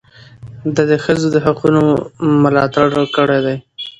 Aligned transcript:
ده 0.75 0.83
د 0.91 0.93
ښځو 1.03 1.27
د 1.31 1.37
حقونو 1.45 1.83
ملاتړ 2.43 2.87
کړی 3.15 3.39
دی. 3.45 3.57